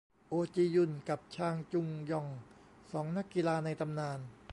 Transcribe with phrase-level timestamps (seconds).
[0.27, 2.27] โอจียุนกับชางจุงยอง
[2.91, 4.19] สองนักกีฬาในตำนาน